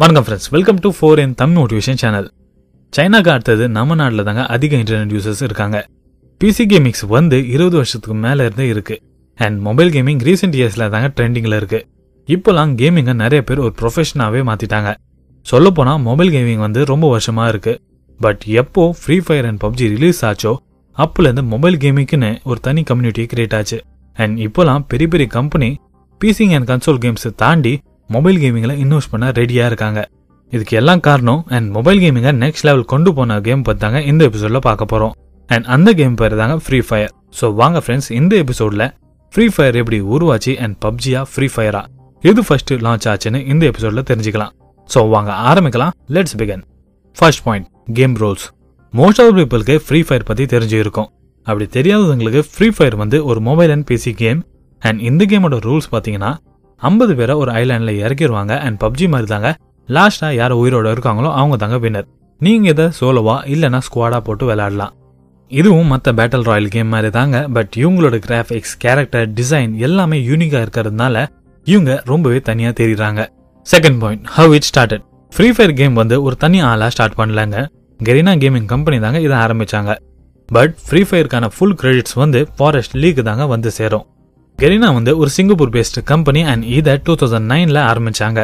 [0.00, 2.28] வணக்கம் friends welcome to four in Tamil motivation channel
[2.92, 5.78] சைனாக்கு அடுத்தது நம்ம நாட்டில் தாங்க அதிக இன்டர்நெட் யூசர்ஸ் இருக்காங்க.
[6.40, 8.96] பிசி கேமிங்ஸ் வந்து இருபது வருஷத்துக்கு மேலே இருந்தே இருக்கு.
[9.38, 11.80] அண்ட் மொபைல் கேமிங் ரீசெண்ட் இயர்ஸில் தாங்க ட்ரெண்டிங்கில் இருக்கு.
[12.28, 14.92] இப்போலாம் கேமிங்கை நிறைய பேர் ஒரு ப்ரொஃபஷனாகவே மாற்றிட்டாங்க
[15.46, 17.74] சொல்லப்போனால் மொபைல் கேமிங் வந்து ரொம்ப வருஷமாக இருக்கு.
[18.20, 20.54] பட் எப்போ free fire and PUBG release ஆச்சோ
[20.96, 23.80] அப்போலேருந்து மொபைல் கேமிங்க்குன்னு ஒரு தனி கம்யூனிட்டி கிரியேட் ஆச்சு.
[24.16, 25.70] அண்ட் இப்போலாம் பெரிய பெரிய கம்பெனி
[26.20, 27.74] பிசிங் அண்ட் கன்சோல் கேம்ஸை தாண்டி
[28.14, 30.00] மொபைல் கேமிங்கில் இன்வெஸ்ட் பண்ண ரெடியாக இருக்காங்க.
[30.52, 34.64] இதுக்கு எல்லாம் காரணம் அண்ட் மொபைல் கேமிங்கை நெக்ஸ்ட் லெவல் கொண்டு போன கேம் பற்றி தாங்க இந்த எபிசோடில்
[34.68, 35.14] பார்க்க போகிறோம்
[35.50, 38.86] அண்ட் அந்த கேம் பேர் தாங்க ஃப்ரீ ஃபயர் ஸோ வாங்க ஃப்ரெண்ட்ஸ் இந்த எபிசோடில்
[39.34, 41.82] ஃப்ரீ ஃபயர் எப்படி உருவாச்சு அண்ட் பப்ஜியா ஃப்ரீ ஃபயரா
[42.24, 44.52] எது ஃபர்ஸ்ட் லான்ச் ஆச்சுன்னு இந்த எபிசோடில் தெரிஞ்சுக்கலாம்.
[44.90, 45.94] ஸோ வாங்க ஆரம்பிக்கலாம்.
[46.16, 46.62] Let's begin
[47.16, 47.66] first point
[47.98, 48.46] game rules
[48.92, 51.08] most of பீப்புளுக்கு ஃப்ரீ ஃபயர் பற்றி தெரிஞ்சு இருக்கும்
[51.46, 54.40] அப்படி தெரியாதவங்களுக்கு ஃப்ரீ ஃபயர் வந்து ஒரு mobile and PC game
[54.82, 56.32] and இந்த கேமோட ரூல்ஸ் பார்த்தீங்கன்னா
[56.88, 59.50] ஐம்பது பேரை ஒரு ஐலாண்டில் இறக்கிடுவாங்க அண்ட் பப்ஜி மாதிரி தாங்க
[59.88, 62.08] லாஸ்ட்டாக யார் உயிரோட இருக்காங்களோ அவங்க தாங்க வின்னர்
[62.40, 64.92] நீங்கள் இதை சோலோவா இல்லைனா ஸ்குவாடாக போட்டு விளையாடலாம்.
[65.50, 71.24] இதுவும் மற்ற பேட்டில் ராயல் கேம் மாதிரி தாங்க பட் இவங்களோட கிராஃபிக்ஸ் கேரக்டர் டிசைன் எல்லாமே யூனிக்காக இருக்கிறதுனால
[71.66, 73.20] இவங்க ரொம்பவே தனியாக தெரியுறாங்க
[73.66, 77.56] second point how it started free fire game வந்து ஒரு தனி ஆளாக ஸ்டார்ட் பண்ணலாங்க.
[78.00, 79.92] கெரினா கேமிங் கம்பெனி தாங்க இதை ஆரம்பிச்சாங்க.
[80.48, 84.06] பட் ஃப்ரீ ஃபயருக்கான ஃபுல் கிரெடிட்ஸ் வந்து ஃபாரஸ்ட் லீக்கு தாங்க வந்து சேரும்.
[84.60, 88.40] கெரினா வந்து ஒரு சிங்கப்பூர் பேஸ்ட் கம்பெனி அண்ட் இதை டூ தௌசண்ட் நைனில் ஆரம்பித்தாங்க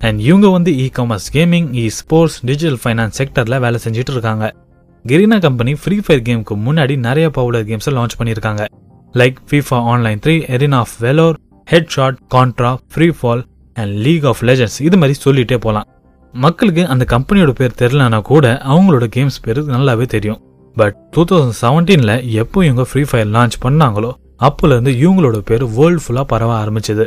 [0.00, 4.46] அண்ட் இவங்க வந்து e commerce gaming e sports digital finance செக்டரில் வேலை செஞ்சுட்டு இருக்காங்க.
[5.04, 8.64] கெரினா கம்பெனி ஃப்ரீ ஃபயர் கேமுக்கு முன்னாடி நிறைய பாப்புலர் கேம்ஸை லான்ச் பண்ணியிருக்காங்க.
[9.14, 11.36] Like FIFA online three arena of valor
[11.68, 13.42] head shot contra free fall
[13.76, 15.88] and league of legends இது மாதிரி சொல்லிட்டே போகலாம்
[16.34, 20.40] மக்களுக்கு அந்த கம்பெனியோட பேர் தெரிலனா கூட அவங்களோட கேம்ஸ் பேர் நல்லாவே தெரியும்.
[20.76, 24.12] பட் டூ தௌசண்ட் செவன்டீனில் எப்போ இவங்க ஃப்ரீ ஃபயர் லான்ச் பண்ணாங்களோ
[24.46, 27.04] அப்போலேருந்து இவங்களோட பேர் வேர்ல்டு ஃபுல்லாக பரவ ஆரம்பிச்சது.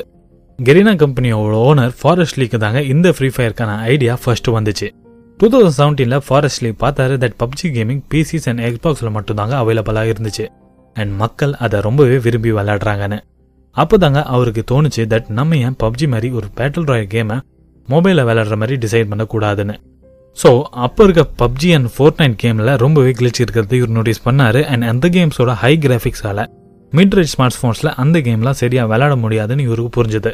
[0.59, 4.87] கெரினா கம்பெனியோட ஓனர் ஃபாரஸ்ட் லீக்கு தாங்க இந்த ஃப்ரீ ஃபயருக்கான ஐடியா ஃபர்ஸ்ட் வந்துச்சு.
[5.39, 10.45] டூ தௌசண்ட் செவன்டீனில் ஃபாரஸ்ட் லீக் பார்த்தாரு that PUBG gaming PCs and எக்ஸ்பாக்ஸில் மட்டும்தாங்க அவைலபிளாக இருந்துச்சு.
[10.95, 13.19] அண்ட் மக்கள் அதை ரொம்பவே விரும்பி விளையாடுறாங்கன்னு.
[13.75, 17.37] அப்போதாங்க அவருக்கு தோணுச்சு தட் நம்ம ஏன் பப்ஜி மாதிரி ஒரு பேட்டில் ராயல் கேமை
[17.87, 19.75] மொபைலில் விளையாடுற மாதிரி டிசைட் பண்ணக்கூடாதுன்னு.
[20.37, 20.49] ஸோ
[20.85, 24.61] அப்போ இருக்க பப்ஜி அண்ட் ஃபோர்ட் நைன் கேமில் ரொம்பவே கிழிச்சு இருக்கிறது இவர் நோட்டீஸ் பண்ணாரு.
[24.73, 26.43] அண்ட் அந்த கேம்ஸோட ஹை கிராஃபிக்ஸால்
[26.97, 30.31] மிட் ஸ்மார்ட் ஃபோன்ஸில் அந்த கேம்லாம் சரியாக விளையாட முடியாதுன்னு இவருக்கு புரிஞ்சுது.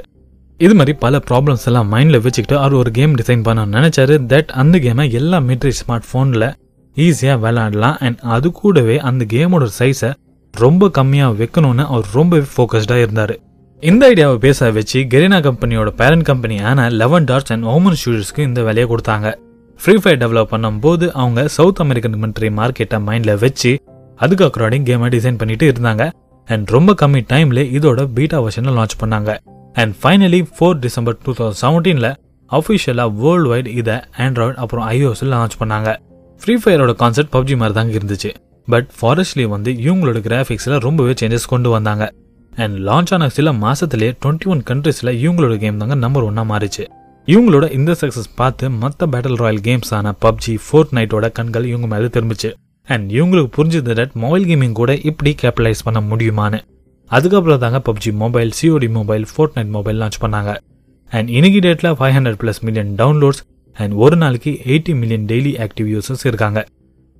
[0.57, 4.15] இது மாதிரி பல ப்ராப்ளம்ஸ் எல்லாம் மைண்டில் வச்சுக்கிட்டு அவர் ஒரு கேம் டிசைன் பண்ண நினைச்சாரு.
[4.31, 6.53] தட் அந்த கேமை எல்லா மிட்ரேஜ் ஸ்மார்ட் ஃபோனில்
[6.95, 7.97] ஈஸியாக விளையாடலாம்.
[7.99, 10.13] அண்ட் அது கூடவே அந்த கேமோட சைஸை
[10.53, 13.35] ரொம்ப கம்மியாக வைக்கணும்னு அவர் ரொம்பவே ஃபோக்கஸ்டாக இருந்தார்.
[13.79, 18.87] இந்த ஐடியாவை பேச வச்சு கெரினா கம்பெனியோட பேரண்ட் கம்பெனியான லெவன் டாட்ஸ் அண்ட் ஓமன் ஸ்டூடியோஸ்க்கு இந்த வேலையை
[18.91, 19.27] கொடுத்தாங்க.
[19.79, 23.71] ஃப்ரீ ஃபயர் டெவலப் பண்ணும்போது அவங்க சவுத் அமெரிக்கன் கண்ட்ரி மார்க்கெட்டை மைண்டில் வச்சு
[24.15, 26.09] அதுக்கு அக்ராடிங் கேமை டிசைன் பண்ணிட்டு இருந்தாங்க.
[26.49, 29.37] அண்ட் ரொம்ப கம்மி டைம்ல இதோட பீட்டா வெர்ஷனை லான்ச் பண்ணாங்க.
[29.73, 32.13] And finally four December two thousand செவன்டீனில்
[32.51, 35.95] அஃபிஷியலாக வேர்ல்டு வைட் இதை ஆண்ட்ராய்டு அப்புறம் ஐஓஎஸ்ல லான்ச் பண்ணாங்க.
[36.39, 38.33] ஃப்ரீ ஃபயரோட கான்செப்ட் பப்ஜி மாதிரி தாங்க இருந்துச்சு.
[38.65, 42.13] பட் ஃபாரஸ்ட்லி வந்து இவங்களோட கிராஃபிக்ஸில் ரொம்பவே சேஞ்சஸ் கொண்டு வந்தாங்க.
[42.55, 46.85] அண்ட் லான்ச் ஆன சில மாசத்திலேயே டுவெண்ட்டி ஒன் கண்ட்ரீஸில் இவங்களோட கேம் தாங்க நம்பர் ஒன்னா மாறிச்சு.
[47.25, 52.53] இவங்களோட இந்த சக்ஸஸ் பார்த்து மற்ற பேட்டில் ராயல் கேம்ஸான பப்ஜி ஃபோர்ட் நைட்டோட கண்கள் இவங்க மேலே திரும்பிச்சு.
[52.93, 56.59] அண்ட் இவங்களுக்கு புரிஞ்சது தட் மொபைல் கேமிங் கூட இப்படி கேபிட்டலைஸ் பண்ண முடியுமான்னு.
[57.11, 59.25] அதுக்கப்புறம் தாங்க PUBG mobile COD mobile
[59.57, 60.51] Fortnite mobile launch பண்ணாங்க.
[61.11, 63.41] அண்ட் இன்னைக்கு டேட்டில் five hundred plus million downloads
[63.77, 66.59] and ஒரு நாளைக்கு eighty million daily active users இருக்காங்க.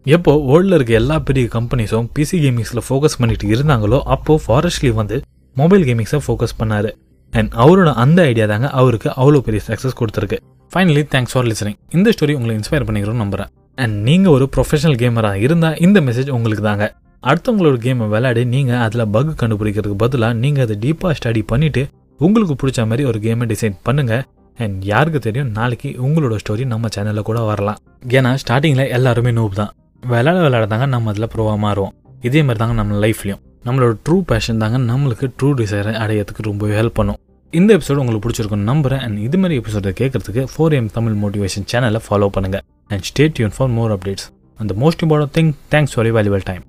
[0.06, 5.18] எப்போ வேர்ல்டில் இருக்க எல்லா பெரிய கம்பெனிஸும் பிசி கேமிங்ஸில் ஃபோக்கஸ் பண்ணிட்டு இருந்தாங்களோ அப்போ ஃபாரஸ்ட்லி வந்து
[5.56, 6.91] மொபைல் கேமிங்ஸை ஃபோக்கஸ் பண்ணாரு.
[7.34, 10.38] அண்ட் அவரோட அந்த ஐடியா தாங்க அவருக்கு அவ்வளோ பெரிய சக்ஸஸ் கொடுத்துருக்கு.
[10.72, 13.52] ஃபைனலி தேங்க்ஸ் ஃபார் லிசனிங் இந்த ஸ்டோரி உங்களை இன்ஸ்பயர் பண்ணிக்கிறோம் நம்புறேன்.
[13.84, 16.85] அண்ட் நீங்கள் ஒரு ப்ரொஃபஷனல் கேமராக இருந்தால் இந்த மெசேஜ் உங்களுக்கு தாங்க.
[17.23, 21.81] அடுத்தவங்களோட கேமை விளையாடி நீங்கள் அதில் பக் கண்டுபிடிக்கிறதுக்கு பதிலாக நீங்கள் அதை டீப்பாக ஸ்டடி பண்ணிவிட்டு
[22.19, 24.23] உங்களுக்கு பிடிச்ச மாதிரி ஒரு கேமை டிசைன் பண்ணுங்கள்
[24.59, 27.78] அண்ட் யாருக்கு தெரியும் நாளைக்கு உங்களோட ஸ்டோரி நம்ம சேனலில் கூட வரலாம்.
[28.17, 29.72] ஏன்னா ஸ்டார்டிங்கில் எல்லாருமே நூப் தான்.
[30.03, 31.94] விளையாட விளையாட தாங்க நம்ம அதில் ப்ரோவாக மாறுவோம்.
[32.28, 36.97] இதே மாதிரி தாங்க நம்ம லைஃப்லையும் நம்மளோட ட்ரூ பேஷன் தாங்க நம்மளுக்கு ட்ரூ டிசைரை அடையிறதுக்கு ரொம்பவே ஹெல்ப்
[36.99, 37.20] பண்ணும்.
[37.53, 39.02] இந்த எபிசோடு உங்களுக்கு பிடிச்சிருக்கும் நம்புறேன்.
[39.05, 43.53] அண்ட் இது மாதிரி எபிசோட கேட்குறதுக்கு ஃபோர் எம் தமிழ் மோட்டிவேஷன் சேனலை ஃபாலோ பண்ணுங்கள் and stay tuned
[43.53, 44.32] for more updates.
[44.58, 46.68] And the most important thing, thanks for your valuable time.